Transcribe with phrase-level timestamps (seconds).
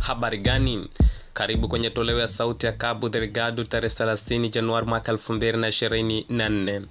[0.00, 0.88] habari gani
[1.34, 6.82] karibu kwenye toleo ya sauti ya Cabo Delgado tarehe 30 Januari mwaka 2024.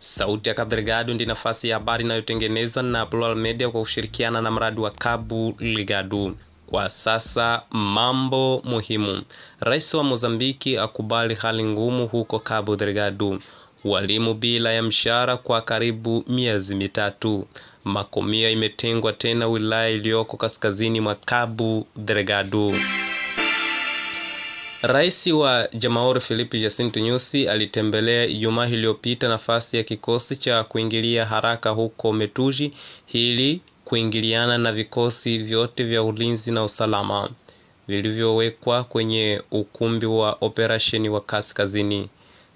[0.00, 4.50] Sauti ya Cabo Delgado ndi nafasi ya habari inayotengenezwa na Plural Media kwa kushirikiana na
[4.50, 6.34] mradi wa Cabo Delgado.
[6.66, 9.22] Kwa sasa mambo muhimu.
[9.60, 13.38] Rais wa Mozambiki akubali hali ngumu huko Cabo Delgado.
[13.84, 17.46] Walimu bila ya mshahara kwa karibu miezi mitatu.
[17.84, 22.72] Makomia imetengwa tena wilaya iliyoko kaskazini mwa Cabo Delgado.
[24.82, 31.70] Rais wa Jamhuri Filipe Jacinto Nyusi alitembelea Ijumaa iliyopita nafasi ya kikosi cha kuingilia haraka
[31.70, 32.72] huko Metuji
[33.12, 37.30] ili kuingiliana na vikosi vyote vya ulinzi na usalama
[37.88, 42.10] vilivyowekwa kwenye ukumbi wa operesheni wa kaskazini.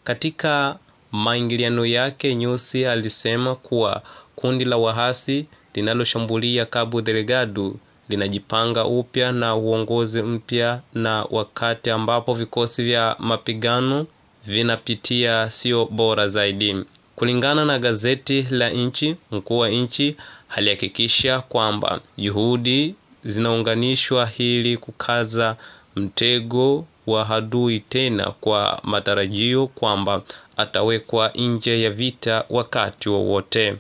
[0.05, 0.79] Katika
[1.13, 4.03] maingiliano yake, Nyusi alisema kuwa
[4.37, 7.75] kundi la wahasi linaloshambulia Cabo Delgado
[8.09, 14.07] linajipanga upya na uongozi mpya na wakati ambapo vikosi vya mapigano
[14.47, 16.85] vinapitia sio bora zaidi.
[17.17, 20.17] Kulingana na gazeti la nchi, mkuu wa nchi
[20.49, 25.57] alihakikisha kwamba juhudi zinaunganishwa ili kukaza
[25.97, 30.23] mtego wa adui tena kwa matarajio kwamba
[30.57, 33.77] atawekwa nje ya vita wakati wowote wa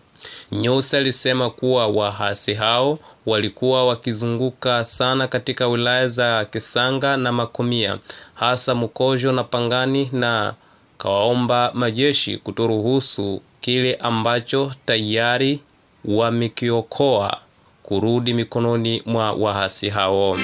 [0.52, 7.98] Nyusi alisema kuwa wahasi hao walikuwa wakizunguka sana katika wilaya za Kisanga na Makomia,
[8.34, 10.54] hasa Mkojo na Pangani, na
[10.98, 15.60] kawaomba majeshi kutoruhusu kile ambacho tayari
[16.04, 17.40] wamekiokoa
[17.82, 20.36] kurudi mikononi mwa wahasi hao.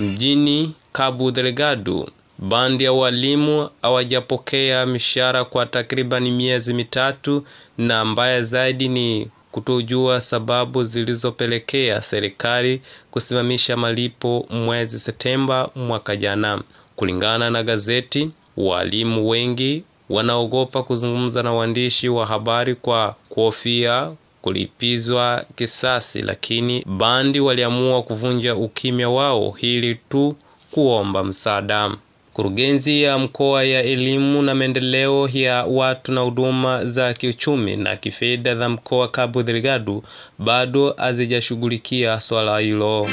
[0.00, 7.44] Mjini Cabo Delgado, bandi ya walimu hawajapokea mishahara kwa takribani miezi mitatu,
[7.78, 16.62] na mbaya zaidi ni kutojua sababu zilizopelekea serikali kusimamisha malipo mwezi Septemba mwaka jana.
[16.96, 24.12] Kulingana na gazeti, walimu wengi wanaogopa kuzungumza na waandishi wa habari kwa kuhofia
[24.42, 30.36] kulipizwa kisasi, lakini bandi waliamua kuvunja ukimya wao ili tu
[30.70, 31.90] kuomba msaada.
[32.32, 38.54] Kurugenzi ya mkoa ya elimu na maendeleo ya watu na huduma za kiuchumi na kifedha
[38.54, 40.02] za mkoa Cabo Delgado
[40.38, 43.08] bado hazijashughulikia swala hilo.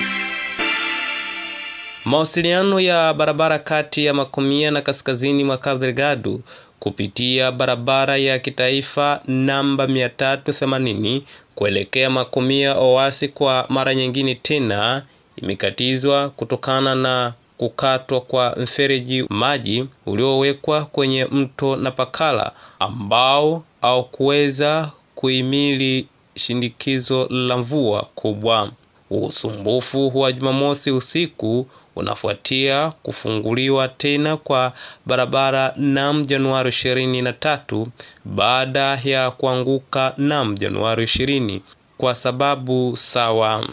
[2.05, 6.39] Mawasiliano ya barabara kati ya Makomia na kaskazini mwa Cabo Delgado
[6.79, 11.21] kupitia barabara ya kitaifa namba 380
[11.55, 15.03] kuelekea Makumia Oasi kwa mara nyingine tena
[15.35, 27.27] imekatizwa kutokana na kukatwa kwa mfereji maji uliowekwa kwenye mto Napakala ambao haukuweza kuhimili shindikizo
[27.29, 28.71] la mvua kubwa.
[29.09, 34.73] Usumbufu wa Jumamosi usiku unafuatia kufunguliwa tena kwa
[35.05, 37.87] barabara nam Januari ishirini na tatu
[38.25, 41.61] baada ya kuanguka nam Januari ishirini
[41.97, 43.67] kwa sababu sawa.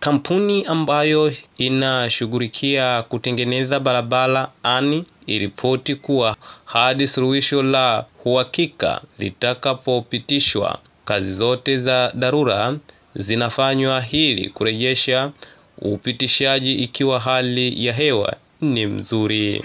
[0.00, 11.78] Kampuni ambayo inashughulikia kutengeneza barabara ani iripoti kuwa hadi suluhisho la uhakika litakapopitishwa, kazi zote
[11.78, 12.74] za dharura
[13.14, 15.30] zinafanywa ili kurejesha
[15.78, 19.62] upitishaji ikiwa hali ya hewa ni mzuri.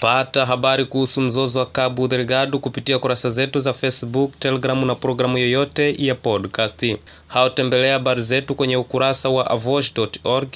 [0.00, 5.38] Pata habari kuhusu mzozo wa Cabo Delgado kupitia kurasa zetu za Facebook, Telegramu na programu
[5.38, 6.96] yoyote ya podcast.
[7.28, 10.48] Hautembelea habari zetu kwenye ukurasa wa avosh.org.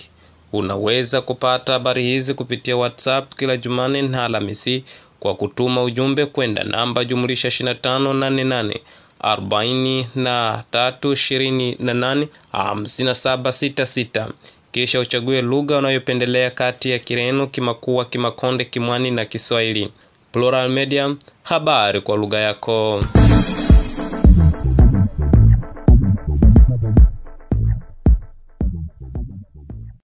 [0.52, 4.84] Unaweza kupata habari hizi kupitia WhatsApp kila Jumane na Alhamisi
[5.20, 8.78] kwa kutuma ujumbe kwenda namba jumlisha 2588
[9.20, 14.28] arobaini na tatu ishirini na nane hamsini na saba sita sita
[14.72, 19.92] kisha uchague lugha unayopendelea kati ya Kireno, Kimakua, Kimakonde, Kimwani na Kiswahili.
[20.32, 23.02] Plural Media, habari kwa lugha yako.